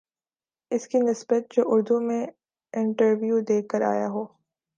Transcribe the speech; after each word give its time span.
اس 0.71 0.87
کی 0.87 0.99
نسبت 0.99 1.53
جو 1.55 1.63
اردو 1.65 1.99
میں 2.07 2.25
انٹرویو 2.73 3.39
دے 3.49 3.61
کر 3.69 3.81
آ 3.81 3.93
یا 3.95 4.07
ہو 4.09 4.23